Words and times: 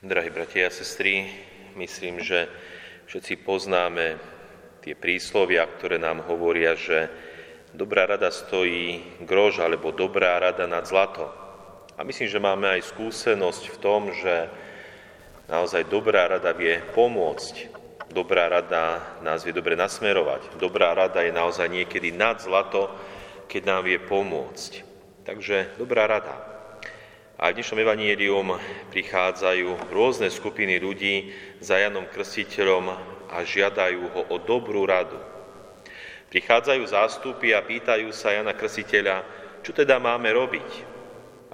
Drahí 0.00 0.32
bratia 0.32 0.64
a 0.64 0.72
sestry, 0.72 1.28
myslím, 1.76 2.24
že 2.24 2.48
všetci 3.04 3.44
poznáme 3.44 4.16
tie 4.80 4.96
príslovia, 4.96 5.68
ktoré 5.68 6.00
nám 6.00 6.24
hovoria, 6.24 6.72
že 6.72 7.12
dobrá 7.76 8.08
rada 8.08 8.32
stojí 8.32 9.04
grož 9.28 9.60
alebo 9.60 9.92
dobrá 9.92 10.40
rada 10.40 10.64
nad 10.64 10.88
zlato. 10.88 11.28
A 11.94 12.04
myslím, 12.08 12.32
že 12.32 12.40
máme 12.40 12.80
aj 12.80 12.96
skúsenosť 12.96 13.76
v 13.76 13.76
tom, 13.76 14.08
že 14.16 14.48
naozaj 15.52 15.84
dobrá 15.92 16.32
rada 16.32 16.56
vie 16.56 16.80
pomôcť. 16.96 17.68
Dobrá 18.08 18.48
rada 18.48 19.04
nás 19.20 19.44
vie 19.44 19.52
dobre 19.52 19.76
nasmerovať. 19.76 20.56
Dobrá 20.56 20.96
rada 20.96 21.20
je 21.20 21.36
naozaj 21.36 21.68
niekedy 21.68 22.08
nad 22.08 22.40
zlato, 22.40 22.88
keď 23.52 23.62
nám 23.68 23.84
vie 23.84 24.00
pomôcť. 24.00 24.80
Takže 25.28 25.76
dobrá 25.76 26.08
rada. 26.08 26.49
A 27.40 27.56
v 27.56 27.56
dnešnom 27.56 27.80
evanílium 27.80 28.52
prichádzajú 28.92 29.96
rôzne 29.96 30.28
skupiny 30.28 30.76
ľudí 30.76 31.32
za 31.56 31.80
Janom 31.80 32.04
Krstiteľom 32.04 32.92
a 33.32 33.40
žiadajú 33.40 34.12
ho 34.12 34.22
o 34.28 34.36
dobrú 34.36 34.84
radu. 34.84 35.16
Prichádzajú 36.28 36.84
zástupy 36.84 37.56
a 37.56 37.64
pýtajú 37.64 38.12
sa 38.12 38.36
Jana 38.36 38.52
Krstiteľa, 38.52 39.24
čo 39.64 39.72
teda 39.72 39.96
máme 39.96 40.28
robiť. 40.36 40.70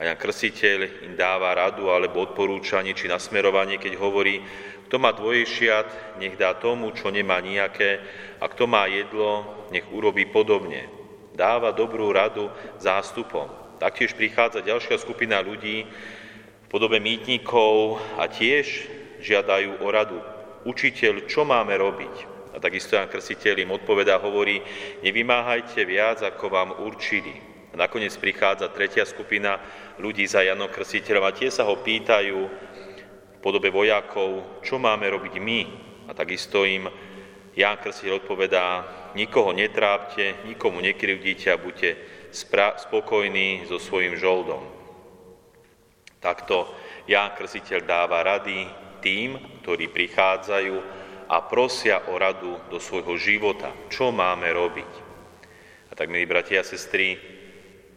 A 0.02 0.10
Jan 0.10 0.18
Krstiteľ 0.18 1.06
im 1.06 1.14
dáva 1.14 1.54
radu 1.54 1.86
alebo 1.86 2.18
odporúčanie 2.26 2.90
či 2.90 3.06
nasmerovanie, 3.06 3.78
keď 3.78 3.94
hovorí, 3.94 4.42
kto 4.90 4.98
má 4.98 5.14
dvojšiat, 5.14 6.18
nech 6.18 6.34
dá 6.34 6.58
tomu, 6.58 6.90
čo 6.98 7.14
nemá 7.14 7.38
nejaké, 7.38 8.02
a 8.42 8.50
kto 8.50 8.66
má 8.66 8.90
jedlo, 8.90 9.70
nech 9.70 9.86
urobí 9.94 10.26
podobne. 10.34 10.90
Dáva 11.30 11.70
dobrú 11.70 12.10
radu 12.10 12.50
zástupom. 12.82 13.65
Taktiež 13.76 14.16
prichádza 14.16 14.64
ďalšia 14.64 14.96
skupina 14.96 15.44
ľudí 15.44 15.84
v 15.84 16.66
podobe 16.72 16.96
mýtnikov 16.96 18.00
a 18.16 18.24
tiež 18.24 18.88
žiadajú 19.20 19.84
o 19.84 19.88
radu. 19.92 20.16
Učiteľ, 20.64 21.28
čo 21.28 21.44
máme 21.44 21.76
robiť? 21.76 22.14
A 22.56 22.58
takisto 22.58 22.96
Jan 22.96 23.12
Krstiteľ 23.12 23.68
im 23.68 23.76
odpovedá, 23.76 24.16
hovorí, 24.16 24.64
nevymáhajte 25.04 25.84
viac, 25.84 26.24
ako 26.24 26.48
vám 26.48 26.70
určili. 26.88 27.36
A 27.70 27.84
nakoniec 27.84 28.16
prichádza 28.16 28.72
tretia 28.72 29.04
skupina 29.04 29.60
ľudí 30.00 30.24
za 30.24 30.40
Janom 30.40 30.72
Krstiteľom 30.72 31.28
a 31.28 31.36
tie 31.36 31.52
sa 31.52 31.68
ho 31.68 31.76
pýtajú 31.76 32.40
v 32.48 33.38
podobe 33.44 33.68
vojakov, 33.68 34.64
čo 34.64 34.80
máme 34.80 35.04
robiť 35.04 35.36
my. 35.36 35.60
A 36.08 36.16
takisto 36.16 36.64
im 36.64 36.88
Jan 37.52 37.76
Krstiteľ 37.76 38.24
odpovedá, 38.24 38.88
nikoho 39.12 39.52
netrápte, 39.52 40.48
nikomu 40.48 40.80
nekrivdíte 40.80 41.52
a 41.52 41.60
buďte 41.60 42.15
spokojný 42.32 43.68
so 43.68 43.78
svojim 43.78 44.16
žoldom. 44.16 44.62
Takto 46.18 46.66
Ján 47.06 47.38
Krsiteľ 47.38 47.80
dáva 47.86 48.24
rady 48.26 48.66
tým, 49.04 49.38
ktorí 49.62 49.92
prichádzajú 49.92 50.76
a 51.26 51.36
prosia 51.46 52.06
o 52.10 52.18
radu 52.18 52.58
do 52.70 52.78
svojho 52.78 53.18
života, 53.18 53.70
čo 53.90 54.10
máme 54.10 54.50
robiť. 54.50 54.92
A 55.90 55.92
tak, 55.94 56.10
milí 56.10 56.26
bratia 56.26 56.62
a 56.62 56.66
sestry, 56.66 57.18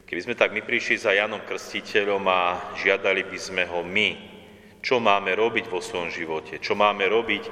keby 0.05 0.21
sme 0.21 0.35
tak 0.37 0.53
my 0.53 0.61
prišli 0.61 0.97
za 0.97 1.13
Janom 1.13 1.41
Krstiteľom 1.45 2.21
a 2.29 2.41
žiadali 2.77 3.25
by 3.25 3.39
sme 3.39 3.63
ho 3.69 3.81
my, 3.81 4.09
čo 4.81 4.97
máme 4.97 5.33
robiť 5.33 5.65
vo 5.69 5.81
svojom 5.81 6.09
živote, 6.09 6.57
čo 6.61 6.73
máme 6.77 7.05
robiť 7.05 7.43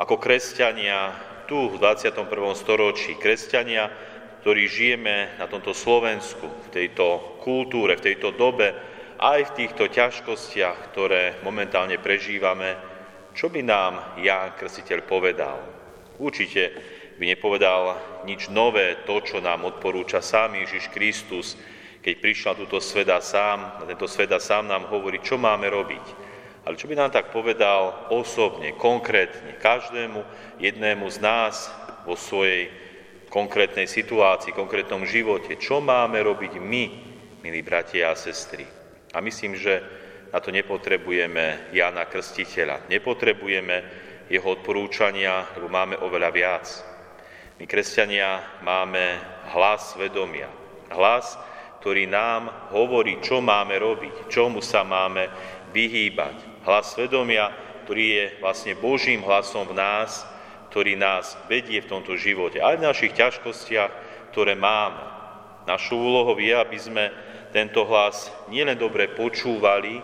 ako 0.00 0.18
kresťania 0.18 1.14
tu 1.44 1.68
v 1.68 1.76
21. 1.76 2.24
storočí, 2.56 3.14
kresťania, 3.20 3.92
ktorí 4.44 4.68
žijeme 4.68 5.40
na 5.40 5.48
tomto 5.48 5.72
Slovensku, 5.72 6.44
v 6.44 6.68
tejto 6.68 7.40
kultúre, 7.40 7.96
v 7.96 8.12
tejto 8.12 8.36
dobe, 8.36 8.76
aj 9.16 9.40
v 9.48 9.54
týchto 9.64 9.88
ťažkostiach, 9.88 10.92
ktoré 10.92 11.40
momentálne 11.40 11.96
prežívame, 11.96 12.76
čo 13.32 13.48
by 13.48 13.64
nám 13.64 14.20
Ján 14.20 14.52
Krstiteľ 14.52 15.00
povedal? 15.08 15.56
Určite 16.20 16.76
by 17.16 17.24
nepovedal 17.24 17.96
nič 18.28 18.52
nové, 18.52 19.00
to, 19.08 19.24
čo 19.24 19.40
nám 19.40 19.64
odporúča 19.64 20.20
sám 20.20 20.60
Ježiš 20.60 20.92
Kristus, 20.92 21.56
keď 22.04 22.14
prišiel 22.20 22.52
na 22.52 22.60
túto 22.68 22.84
sveda 22.84 23.24
sám, 23.24 23.80
na 23.80 23.88
tento 23.88 24.04
sveda 24.04 24.36
sám 24.36 24.68
nám 24.68 24.92
hovorí, 24.92 25.24
čo 25.24 25.40
máme 25.40 25.72
robiť. 25.72 26.04
Ale 26.68 26.76
čo 26.76 26.84
by 26.84 27.00
nám 27.00 27.16
tak 27.16 27.32
povedal 27.32 28.12
osobne, 28.12 28.76
konkrétne, 28.76 29.56
každému 29.56 30.20
jednému 30.60 31.08
z 31.08 31.18
nás 31.24 31.72
vo 32.04 32.12
svojej 32.12 32.83
konkrétnej 33.34 33.90
situácii, 33.90 34.54
konkrétnom 34.54 35.02
živote. 35.02 35.58
Čo 35.58 35.82
máme 35.82 36.22
robiť 36.22 36.62
my, 36.62 36.84
milí 37.42 37.60
bratia 37.66 38.14
a 38.14 38.18
sestry? 38.18 38.62
A 39.10 39.18
myslím, 39.18 39.58
že 39.58 39.82
na 40.30 40.38
to 40.38 40.54
nepotrebujeme 40.54 41.74
Jana 41.74 42.06
Krstiteľa. 42.06 42.86
Nepotrebujeme 42.86 43.76
jeho 44.30 44.54
odporúčania, 44.54 45.50
lebo 45.58 45.66
máme 45.66 45.98
oveľa 45.98 46.30
viac. 46.30 46.66
My, 47.58 47.66
kresťania, 47.66 48.62
máme 48.62 49.18
hlas 49.50 49.98
svedomia. 49.98 50.50
Hlas, 50.94 51.34
ktorý 51.82 52.06
nám 52.06 52.70
hovorí, 52.70 53.18
čo 53.18 53.42
máme 53.42 53.74
robiť, 53.82 54.30
čomu 54.30 54.62
sa 54.62 54.86
máme 54.86 55.26
vyhýbať. 55.74 56.62
Hlas 56.62 56.94
svedomia, 56.94 57.50
ktorý 57.82 58.04
je 58.14 58.24
vlastne 58.38 58.78
Božím 58.78 59.26
hlasom 59.26 59.66
v 59.70 59.78
nás, 59.78 60.22
ktorý 60.74 60.98
nás 60.98 61.38
vedie 61.46 61.78
v 61.78 61.86
tomto 61.86 62.18
živote, 62.18 62.58
aj 62.58 62.82
v 62.82 62.86
našich 62.90 63.14
ťažkostiach, 63.14 63.94
ktoré 64.34 64.58
máme. 64.58 64.98
Našou 65.70 66.02
úlohou 66.02 66.34
je, 66.34 66.50
aby 66.50 66.74
sme 66.74 67.14
tento 67.54 67.86
hlas 67.86 68.26
nielen 68.50 68.74
dobre 68.74 69.06
počúvali 69.14 70.02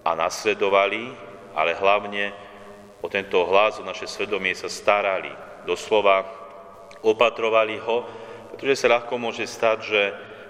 a 0.00 0.16
nasledovali, 0.16 1.12
ale 1.52 1.76
hlavne 1.76 2.32
o 3.04 3.06
tento 3.12 3.44
hlas, 3.44 3.76
o 3.76 3.84
naše 3.84 4.08
svedomie 4.08 4.56
sa 4.56 4.72
starali. 4.72 5.28
Doslova 5.68 6.24
opatrovali 7.04 7.76
ho, 7.76 8.08
pretože 8.48 8.80
sa 8.80 8.96
ľahko 8.96 9.20
môže 9.20 9.44
stať, 9.44 9.78
že 9.84 10.02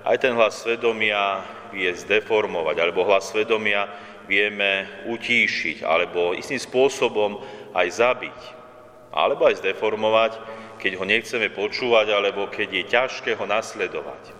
aj 0.06 0.22
ten 0.22 0.38
hlas 0.38 0.62
svedomia 0.62 1.42
vie 1.74 1.91
zdeformovať, 1.91 2.78
alebo 2.78 3.03
hlas 3.10 3.34
svedomia 3.34 3.91
vieme 4.30 4.86
utíšiť, 5.10 5.82
alebo 5.82 6.30
istým 6.30 6.62
spôsobom 6.62 7.42
aj 7.74 7.91
zabiť 7.91 8.61
alebo 9.12 9.44
aj 9.44 9.60
zdeformovať, 9.60 10.32
keď 10.80 10.92
ho 10.96 11.04
nechceme 11.04 11.48
počúvať, 11.52 12.06
alebo 12.10 12.48
keď 12.48 12.68
je 12.72 12.84
ťažké 12.88 13.30
ho 13.36 13.44
nasledovať. 13.44 14.32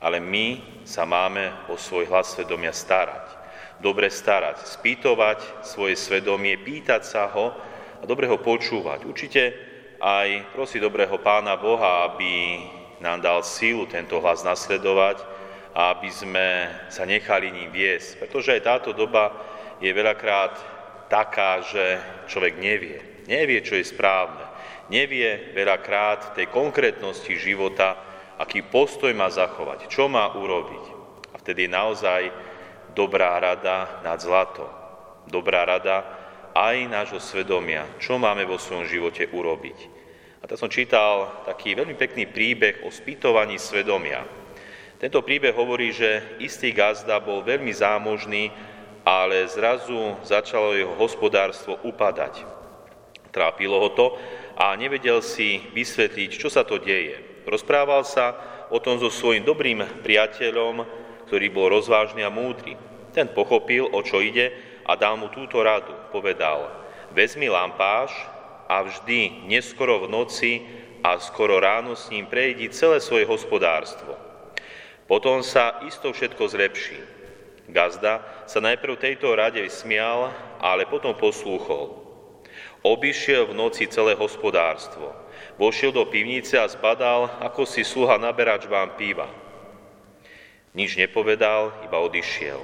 Ale 0.00 0.18
my 0.18 0.80
sa 0.88 1.04
máme 1.04 1.68
o 1.68 1.76
svoj 1.76 2.08
hlas 2.08 2.32
svedomia 2.32 2.72
starať. 2.72 3.36
Dobre 3.76 4.08
starať, 4.08 4.64
spýtovať 4.64 5.62
svoje 5.62 6.00
svedomie, 6.00 6.56
pýtať 6.56 7.04
sa 7.04 7.28
ho 7.28 7.52
a 8.00 8.04
dobre 8.08 8.24
ho 8.24 8.40
počúvať. 8.40 9.04
Určite 9.04 9.42
aj 10.00 10.52
prosiť 10.56 10.80
dobrého 10.80 11.20
Pána 11.20 11.60
Boha, 11.60 12.08
aby 12.08 12.64
nám 13.04 13.20
dal 13.20 13.44
sílu 13.44 13.84
tento 13.84 14.16
hlas 14.24 14.40
nasledovať 14.40 15.20
a 15.76 15.92
aby 15.92 16.08
sme 16.08 16.48
sa 16.88 17.04
nechali 17.04 17.52
ním 17.52 17.68
viesť. 17.68 18.24
Pretože 18.24 18.56
aj 18.56 18.64
táto 18.64 18.90
doba 18.96 19.28
je 19.76 19.92
veľakrát 19.92 20.56
taká, 21.12 21.60
že 21.60 22.00
človek 22.32 22.56
nevie 22.56 23.15
nevie, 23.26 23.62
čo 23.62 23.78
je 23.78 23.86
správne, 23.86 24.42
nevie 24.90 25.52
veľakrát 25.54 26.34
tej 26.38 26.46
konkrétnosti 26.50 27.34
života, 27.34 27.98
aký 28.38 28.62
postoj 28.66 29.10
má 29.14 29.26
zachovať, 29.30 29.90
čo 29.90 30.06
má 30.06 30.34
urobiť. 30.34 30.84
A 31.34 31.36
vtedy 31.42 31.66
je 31.66 31.76
naozaj 31.76 32.22
dobrá 32.94 33.36
rada 33.36 34.00
nad 34.00 34.16
zlato. 34.22 34.64
Dobrá 35.26 35.66
rada 35.66 36.06
aj 36.54 36.88
nášho 36.88 37.20
svedomia, 37.20 37.84
čo 38.00 38.16
máme 38.16 38.46
vo 38.48 38.56
svojom 38.56 38.88
živote 38.88 39.28
urobiť. 39.28 39.78
A 40.40 40.48
tak 40.48 40.56
som 40.56 40.70
čítal 40.70 41.42
taký 41.44 41.74
veľmi 41.74 41.98
pekný 41.98 42.30
príbeh 42.30 42.86
o 42.86 42.88
spýtovaní 42.88 43.58
svedomia. 43.58 44.22
Tento 44.96 45.20
príbeh 45.20 45.52
hovorí, 45.52 45.92
že 45.92 46.38
istý 46.40 46.72
gazda 46.72 47.20
bol 47.20 47.44
veľmi 47.44 47.68
zámožný, 47.74 48.48
ale 49.04 49.44
zrazu 49.50 50.16
začalo 50.24 50.72
jeho 50.72 50.94
hospodárstvo 50.96 51.76
upadať. 51.84 52.55
Trápilo 53.36 53.76
ho 53.84 53.92
to 53.92 54.16
a 54.56 54.72
nevedel 54.80 55.20
si 55.20 55.60
vysvetliť, 55.76 56.30
čo 56.40 56.48
sa 56.48 56.64
to 56.64 56.80
deje. 56.80 57.44
Rozprával 57.44 58.00
sa 58.08 58.32
o 58.72 58.80
tom 58.80 58.96
so 58.96 59.12
svojím 59.12 59.44
dobrým 59.44 59.84
priateľom, 60.00 60.88
ktorý 61.28 61.46
bol 61.52 61.68
rozvážny 61.68 62.24
a 62.24 62.32
múdry. 62.32 62.80
Ten 63.12 63.28
pochopil, 63.28 63.84
o 63.92 64.00
čo 64.00 64.24
ide 64.24 64.56
a 64.88 64.96
dal 64.96 65.20
mu 65.20 65.28
túto 65.28 65.60
radu. 65.60 65.92
Povedal, 66.08 66.72
vezmi 67.12 67.52
lampáš 67.52 68.16
a 68.72 68.80
vždy 68.80 69.44
neskoro 69.52 70.08
v 70.08 70.10
noci 70.10 70.52
a 71.04 71.20
skoro 71.20 71.60
ráno 71.60 71.92
s 71.92 72.08
ním 72.08 72.24
prejdi 72.24 72.72
celé 72.72 73.04
svoje 73.04 73.28
hospodárstvo. 73.28 74.16
Potom 75.04 75.44
sa 75.44 75.84
isto 75.84 76.08
všetko 76.08 76.40
zlepší. 76.48 76.98
Gazda 77.68 78.24
sa 78.48 78.64
najprv 78.64 78.96
tejto 78.96 79.28
rade 79.36 79.60
smial, 79.68 80.32
ale 80.56 80.88
potom 80.88 81.14
poslúchol. 81.14 82.05
Obišiel 82.86 83.50
v 83.50 83.58
noci 83.58 83.90
celé 83.90 84.14
hospodárstvo. 84.14 85.10
Vošiel 85.58 85.90
do 85.90 86.06
pivnice 86.06 86.54
a 86.54 86.70
zbadal, 86.70 87.26
ako 87.42 87.66
si 87.66 87.82
sluha 87.82 88.14
naberač 88.14 88.70
vám 88.70 88.94
píva. 88.94 89.26
Nič 90.70 90.94
nepovedal, 90.94 91.82
iba 91.82 91.98
odišiel. 91.98 92.62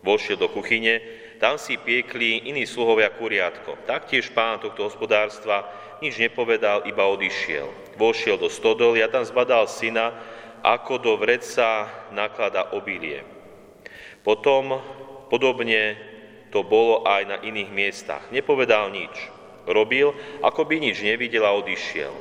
Vošiel 0.00 0.40
do 0.40 0.48
kuchyne, 0.48 1.04
tam 1.36 1.60
si 1.60 1.76
piekli 1.76 2.48
iní 2.48 2.64
sluhovia 2.64 3.12
kuriatko. 3.12 3.84
Taktiež 3.84 4.32
pán 4.32 4.64
tohto 4.64 4.88
hospodárstva 4.88 5.68
nič 6.00 6.16
nepovedal, 6.16 6.88
iba 6.88 7.04
odišiel. 7.04 8.00
Vošiel 8.00 8.40
do 8.40 8.48
stodoly 8.48 9.04
a 9.04 9.12
tam 9.12 9.28
zbadal 9.28 9.68
syna, 9.68 10.16
ako 10.64 10.96
do 10.96 11.12
vreca 11.20 11.84
naklada 12.16 12.72
obilie. 12.72 13.28
Potom 14.24 14.80
podobne 15.28 16.00
to 16.48 16.64
bolo 16.64 17.04
aj 17.04 17.28
na 17.28 17.36
iných 17.44 17.68
miestach. 17.68 18.24
Nepovedal 18.32 18.88
nič. 18.88 19.39
Robil, 19.68 20.12
ako 20.40 20.64
by 20.64 20.76
nič 20.80 21.02
nevidel 21.04 21.44
a 21.44 21.52
odišiel. 21.56 22.12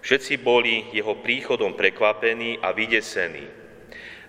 Všetci 0.00 0.40
boli 0.40 0.88
jeho 0.96 1.12
príchodom 1.20 1.76
prekvapení 1.76 2.56
a 2.64 2.72
vydesení. 2.72 3.44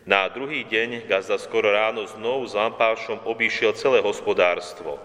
Na 0.04 0.28
druhý 0.28 0.66
deň, 0.66 1.06
gazda 1.06 1.38
skoro 1.38 1.70
ráno, 1.72 2.04
znovu 2.10 2.50
s 2.50 2.58
lampášom 2.58 3.22
obišiel 3.24 3.78
celé 3.78 4.02
hospodárstvo. 4.02 4.98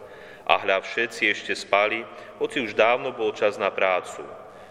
A 0.47 0.57
hľa 0.57 0.83
všetci 0.83 1.23
ešte 1.31 1.53
spali, 1.53 2.07
hoci 2.41 2.65
už 2.65 2.73
dávno 2.73 3.13
bol 3.13 3.35
čas 3.37 3.61
na 3.61 3.69
prácu. 3.69 4.25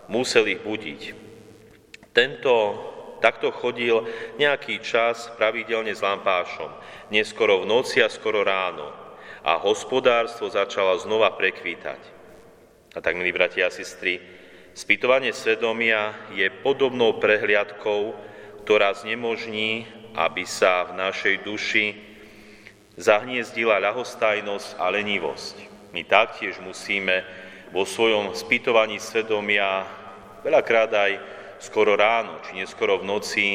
Musel 0.10 0.50
ich 0.50 0.63
budiť. 0.66 1.01
Tento 2.16 2.54
takto 3.19 3.51
chodil 3.51 4.07
nejaký 4.39 4.80
čas 4.80 5.30
pravidelne 5.36 5.92
s 5.92 6.01
lampášom, 6.01 6.72
neskoro 7.12 7.62
v 7.62 7.69
noci 7.69 8.00
a 8.01 8.07
skoro 8.07 8.42
ráno. 8.42 8.88
A 9.45 9.62
hospodárstvo 9.62 10.50
začalo 10.50 10.98
znova 10.98 11.38
prekvítať. 11.38 12.15
A 12.96 13.04
tak, 13.04 13.20
milí 13.20 13.36
bratia 13.36 13.68
a 13.68 13.76
sestry, 13.76 14.24
Spýtovanie 14.76 15.32
svedomia 15.32 16.12
je 16.36 16.52
podobnou 16.52 17.16
prehliadkou, 17.16 18.12
ktorá 18.68 18.92
znemožní, 18.92 19.88
aby 20.12 20.44
sa 20.44 20.84
v 20.92 21.00
našej 21.00 21.48
duši 21.48 21.96
zahniezdila 23.00 23.80
ľahostajnosť 23.80 24.76
a 24.76 24.92
lenivosť. 24.92 25.56
My 25.96 26.04
taktiež 26.04 26.60
musíme 26.60 27.24
vo 27.72 27.88
svojom 27.88 28.36
spýtovaní 28.36 29.00
svedomia 29.00 29.88
veľakrát 30.44 30.92
aj 30.92 31.12
skoro 31.64 31.96
ráno, 31.96 32.44
či 32.44 32.60
neskoro 32.60 33.00
v 33.00 33.08
noci 33.08 33.48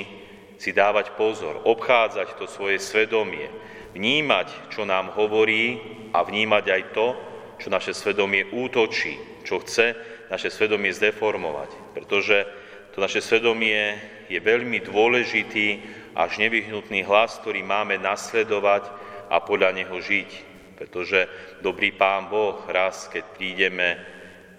si 0.57 0.73
dávať 0.73 1.13
pozor, 1.21 1.61
obchádzať 1.69 2.41
to 2.41 2.49
svoje 2.49 2.81
svedomie, 2.81 3.53
vnímať, 3.93 4.73
čo 4.73 4.89
nám 4.89 5.13
hovorí 5.13 5.81
a 6.17 6.25
vnímať 6.25 6.65
aj 6.65 6.83
to, 6.97 7.13
čo 7.61 7.69
naše 7.69 7.93
svedomie 7.93 8.49
útočí, 8.49 9.45
čo 9.45 9.61
chce 9.61 9.95
naše 10.33 10.49
svedomie 10.49 10.91
zdeformovať, 10.91 11.95
pretože 11.95 12.49
to 12.91 12.99
naše 12.99 13.23
svedomie 13.23 14.01
je 14.27 14.41
veľmi 14.43 14.83
dôležitý 14.83 15.79
až 16.19 16.43
nevyhnutný 16.43 17.07
hlas, 17.07 17.39
ktorý 17.39 17.63
máme 17.63 18.01
nasledovať 18.03 18.91
a 19.31 19.39
podľa 19.39 19.79
neho 19.79 19.95
žiť. 19.95 20.31
Pretože 20.75 21.29
dobrý 21.61 21.93
Pán 21.95 22.33
Boh 22.33 22.57
raz, 22.67 23.07
keď 23.13 23.25
prídeme 23.37 24.01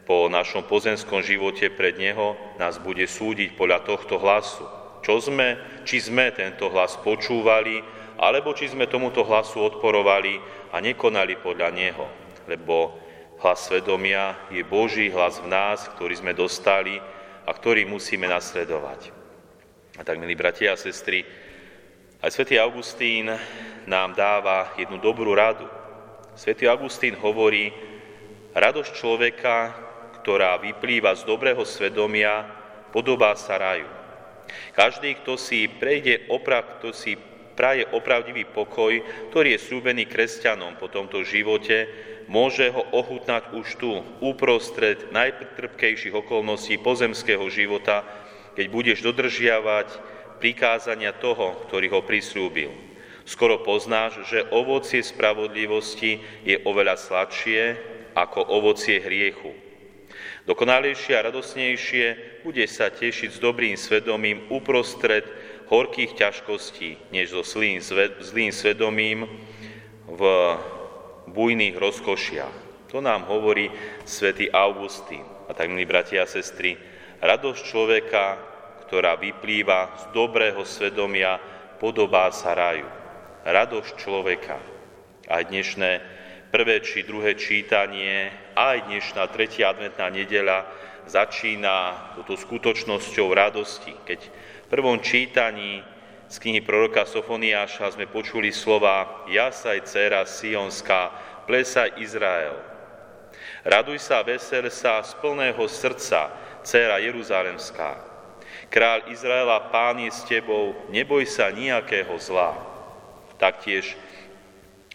po 0.05 0.29
našom 0.29 0.63
pozemskom 0.69 1.25
živote 1.25 1.73
pred 1.73 1.97
Neho, 1.97 2.37
nás 2.61 2.77
bude 2.77 3.03
súdiť 3.09 3.57
podľa 3.57 3.83
tohto 3.83 4.21
hlasu. 4.21 4.63
Čo 5.01 5.17
sme, 5.17 5.57
či 5.81 5.97
sme 5.97 6.29
tento 6.29 6.69
hlas 6.69 6.93
počúvali, 7.01 7.81
alebo 8.21 8.53
či 8.53 8.69
sme 8.69 8.85
tomuto 8.85 9.25
hlasu 9.25 9.65
odporovali 9.65 10.37
a 10.71 10.77
nekonali 10.77 11.41
podľa 11.41 11.69
Neho. 11.73 12.05
Lebo 12.47 12.97
Hlas 13.41 13.65
svedomia 13.65 14.37
je 14.53 14.61
Boží 14.61 15.09
hlas 15.09 15.41
v 15.41 15.49
nás, 15.49 15.89
ktorý 15.97 16.13
sme 16.13 16.37
dostali 16.37 17.01
a 17.41 17.49
ktorý 17.49 17.89
musíme 17.89 18.29
nasledovať. 18.29 19.09
A 19.97 20.05
tak, 20.05 20.21
milí 20.21 20.37
bratia 20.37 20.77
a 20.77 20.77
sestry, 20.77 21.25
aj 22.21 22.29
svätý 22.29 22.61
Augustín 22.61 23.33
nám 23.89 24.13
dáva 24.13 24.69
jednu 24.77 25.01
dobrú 25.01 25.33
radu. 25.33 25.65
Svetý 26.37 26.69
Augustín 26.69 27.17
hovorí, 27.17 27.73
radosť 28.53 28.93
človeka, 28.93 29.73
ktorá 30.21 30.61
vyplýva 30.61 31.17
z 31.17 31.25
dobrého 31.25 31.65
svedomia, 31.65 32.45
podobá 32.93 33.33
sa 33.33 33.57
raju. 33.57 33.89
Každý, 34.77 35.17
kto 35.25 35.33
si 35.33 35.65
prejde 35.65 36.29
oprav, 36.29 36.77
kto 36.77 36.93
si 36.93 37.17
praje 37.57 37.89
opravdivý 37.89 38.45
pokoj, 38.53 39.01
ktorý 39.33 39.57
je 39.57 39.65
slúbený 39.65 40.05
kresťanom 40.05 40.77
po 40.77 40.93
tomto 40.93 41.25
živote, 41.25 42.10
môže 42.31 42.71
ho 42.71 42.87
ochutnať 42.95 43.51
už 43.51 43.67
tu, 43.75 43.99
uprostred 44.23 45.11
najtrpkejších 45.11 46.15
okolností 46.15 46.79
pozemského 46.79 47.43
života, 47.51 48.07
keď 48.55 48.65
budeš 48.71 49.03
dodržiavať 49.03 49.87
prikázania 50.39 51.11
toho, 51.11 51.59
ktorý 51.67 51.91
ho 51.91 52.01
prislúbil. 52.07 52.71
Skoro 53.27 53.59
poznáš, 53.61 54.23
že 54.31 54.47
ovocie 54.49 55.03
spravodlivosti 55.03 56.23
je 56.47 56.55
oveľa 56.63 56.97
sladšie 56.97 57.61
ako 58.15 58.39
ovocie 58.47 58.97
hriechu. 59.03 59.51
Dokonalejšie 60.47 61.13
a 61.19 61.25
radosnejšie 61.29 62.05
bude 62.41 62.65
sa 62.65 62.89
tešiť 62.89 63.37
s 63.37 63.43
dobrým 63.43 63.77
svedomím 63.77 64.49
uprostred 64.49 65.27
horkých 65.69 66.17
ťažkostí, 66.17 67.13
než 67.13 67.31
so 67.31 67.45
zlým 67.45 68.51
svedomím 68.51 69.29
v 70.09 70.21
bujných 71.29 71.77
rozkošiach. 71.77 72.55
To 72.91 72.99
nám 72.99 73.29
hovorí 73.29 73.71
svätý 74.03 74.51
Augustín. 74.51 75.23
A 75.47 75.55
tak, 75.55 75.71
milí 75.71 75.87
bratia 75.87 76.23
a 76.23 76.29
sestry, 76.29 76.75
radosť 77.21 77.61
človeka, 77.63 78.25
ktorá 78.87 79.15
vyplýva 79.15 79.95
z 79.95 80.03
dobrého 80.11 80.63
svedomia, 80.67 81.39
podobá 81.79 82.31
sa 82.35 82.51
raju. 82.51 82.87
Radosť 83.47 83.93
človeka. 83.95 84.59
Aj 85.31 85.43
dnešné 85.47 85.91
prvé 86.51 86.83
či 86.83 87.07
druhé 87.07 87.39
čítanie, 87.39 88.27
aj 88.53 88.91
dnešná 88.91 89.23
tretia 89.31 89.71
adventná 89.71 90.11
nedeľa 90.11 90.67
začína 91.07 91.75
toto 92.19 92.35
skutočnosťou 92.35 93.31
radosti. 93.31 93.95
Keď 94.03 94.19
v 94.29 94.67
prvom 94.67 94.99
čítaní 94.99 95.79
z 96.31 96.39
knihy 96.39 96.63
proroka 96.63 97.03
Sofoniáša 97.03 97.99
sme 97.99 98.07
počuli 98.07 98.55
slova 98.55 99.27
Jasaj, 99.27 99.83
dcera 99.83 100.23
Sionská, 100.23 101.11
plesaj 101.43 101.99
Izrael. 101.99 102.55
Raduj 103.67 103.99
sa, 103.99 104.23
vesel 104.23 104.71
sa 104.71 105.03
z 105.03 105.11
plného 105.19 105.59
srdca, 105.67 106.31
dcera 106.63 107.03
Jeruzalemská. 107.03 107.99
Kráľ 108.71 109.11
Izraela, 109.11 109.59
pán 109.75 109.99
je 109.99 110.07
s 110.07 110.23
tebou, 110.23 110.71
neboj 110.87 111.27
sa 111.27 111.51
nejakého 111.51 112.15
zla. 112.15 112.55
Taktiež 113.35 113.99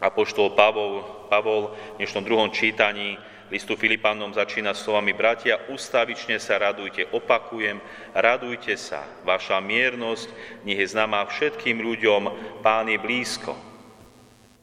Apoštol 0.00 0.56
Pavol, 0.56 1.05
Pavol 1.29 1.77
v 1.94 2.00
dnešnom 2.00 2.25
druhom 2.25 2.49
čítaní 2.49 3.21
Listu 3.46 3.78
Filipanom 3.78 4.35
začína 4.35 4.75
slovami 4.75 5.14
Bratia, 5.14 5.71
ustavične 5.71 6.42
sa 6.42 6.59
radujte, 6.59 7.06
opakujem, 7.14 7.78
radujte 8.11 8.75
sa. 8.75 9.06
Vaša 9.23 9.62
miernosť 9.62 10.26
nech 10.66 10.82
je 10.82 10.90
známa 10.90 11.23
všetkým 11.30 11.78
ľuďom, 11.78 12.23
Pán 12.66 12.90
je 12.90 12.99
blízko. 12.99 13.54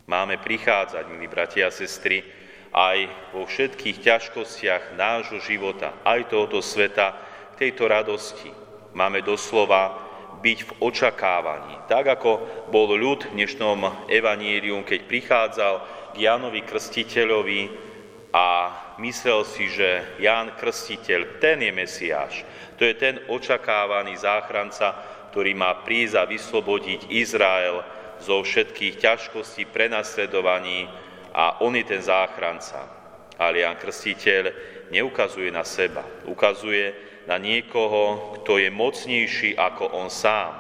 Máme 0.04 0.36
prichádzať, 0.44 1.08
milí 1.08 1.32
bratia 1.32 1.72
a 1.72 1.76
sestry, 1.76 2.28
aj 2.76 3.08
vo 3.32 3.48
všetkých 3.48 4.04
ťažkostiach 4.04 5.00
nášho 5.00 5.40
života, 5.40 5.96
aj 6.04 6.28
tohoto 6.28 6.60
sveta, 6.60 7.16
k 7.56 7.70
tejto 7.72 7.88
radosti. 7.88 8.52
Máme 8.92 9.24
doslova 9.24 9.96
byť 10.44 10.60
v 10.60 10.72
očakávaní. 10.84 11.80
Tak 11.88 12.20
ako 12.20 12.32
bol 12.68 12.92
ľud 13.00 13.32
v 13.32 13.40
dnešnom 13.40 14.12
evanírium, 14.12 14.84
keď 14.84 15.00
prichádzal 15.08 15.74
k 16.12 16.16
Jánovi 16.28 16.68
Krstiteľovi, 16.68 17.93
a 18.34 18.74
myslel 18.98 19.46
si, 19.46 19.70
že 19.70 20.18
Ján 20.18 20.58
Krstiteľ, 20.58 21.38
ten 21.38 21.62
je 21.62 21.70
Mesiáš. 21.70 22.42
To 22.82 22.84
je 22.84 22.98
ten 22.98 23.22
očakávaný 23.30 24.18
záchranca, 24.18 24.98
ktorý 25.30 25.54
má 25.54 25.86
prísť 25.86 26.18
a 26.18 26.26
vyslobodiť 26.26 27.14
Izrael 27.14 27.86
zo 28.18 28.42
všetkých 28.42 28.98
ťažkostí, 28.98 29.70
prenasledovaní 29.70 30.90
a 31.30 31.62
on 31.62 31.78
je 31.78 31.86
ten 31.86 32.02
záchranca. 32.02 32.90
Ale 33.38 33.62
Ján 33.62 33.78
Krstiteľ 33.78 34.50
neukazuje 34.90 35.54
na 35.54 35.62
seba, 35.62 36.02
ukazuje 36.26 36.90
na 37.30 37.38
niekoho, 37.38 38.34
kto 38.42 38.58
je 38.58 38.74
mocnejší 38.74 39.50
ako 39.62 39.94
on 39.94 40.10
sám. 40.10 40.58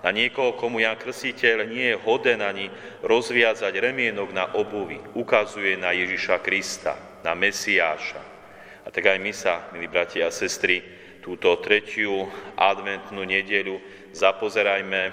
Na 0.00 0.08
niekoho, 0.08 0.56
komu 0.56 0.80
Jan 0.80 0.96
Krstiteľ 0.96 1.68
nie 1.68 1.92
je 1.92 2.00
hoden 2.00 2.40
ani 2.40 2.72
rozviazať 3.04 3.76
remienok 3.76 4.32
na 4.32 4.48
obuvi. 4.56 4.96
Ukazuje 5.12 5.76
na 5.76 5.92
Ježiša 5.92 6.40
Krista 6.40 7.09
na 7.24 7.36
Mesiáša. 7.36 8.22
A 8.84 8.88
tak 8.88 9.06
aj 9.06 9.18
my 9.20 9.32
sa, 9.34 9.68
milí 9.76 9.86
bratia 9.86 10.28
a 10.28 10.34
sestry, 10.34 10.80
túto 11.20 11.52
tretiu 11.60 12.26
adventnú 12.56 13.22
nedeľu 13.28 13.76
zapozerajme 14.16 15.12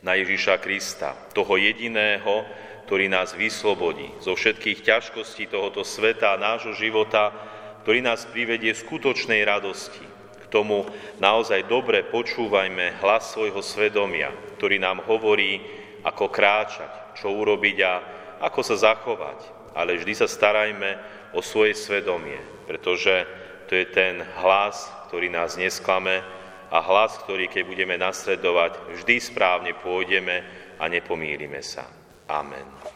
na 0.00 0.12
Ježiša 0.16 0.56
Krista, 0.58 1.12
toho 1.36 1.60
jediného, 1.60 2.48
ktorý 2.88 3.10
nás 3.10 3.34
vyslobodí 3.34 4.08
zo 4.22 4.38
všetkých 4.38 4.86
ťažkostí 4.86 5.50
tohoto 5.50 5.82
sveta 5.82 6.38
nášho 6.38 6.72
života, 6.78 7.34
ktorý 7.82 8.02
nás 8.02 8.26
privedie 8.30 8.72
skutočnej 8.72 9.42
radosti. 9.42 10.06
K 10.42 10.44
tomu 10.46 10.86
naozaj 11.18 11.66
dobre 11.66 12.06
počúvajme 12.06 13.02
hlas 13.02 13.34
svojho 13.34 13.58
svedomia, 13.60 14.30
ktorý 14.56 14.78
nám 14.78 15.02
hovorí, 15.04 15.58
ako 16.06 16.30
kráčať, 16.30 17.18
čo 17.18 17.34
urobiť 17.34 17.76
a 17.82 17.92
ako 18.46 18.60
sa 18.62 18.78
zachovať, 18.78 19.55
ale 19.76 20.00
vždy 20.00 20.16
sa 20.16 20.24
starajme 20.24 20.96
o 21.36 21.44
svoje 21.44 21.76
svedomie, 21.76 22.40
pretože 22.64 23.28
to 23.68 23.76
je 23.76 23.86
ten 23.92 24.24
hlas, 24.40 24.88
ktorý 25.12 25.28
nás 25.28 25.60
nesklame 25.60 26.24
a 26.72 26.78
hlas, 26.80 27.20
ktorý 27.22 27.46
keď 27.52 27.62
budeme 27.68 27.96
nasledovať, 28.00 28.96
vždy 28.96 29.16
správne 29.20 29.72
pôjdeme 29.76 30.42
a 30.80 30.84
nepomýlime 30.88 31.60
sa. 31.60 31.84
Amen. 32.26 32.95